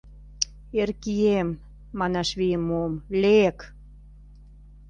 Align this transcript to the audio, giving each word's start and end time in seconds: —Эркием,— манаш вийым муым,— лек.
—Эркием,— 0.81 1.49
манаш 1.99 2.29
вийым 2.39 2.63
муым,— 2.67 2.93
лек. 3.21 3.57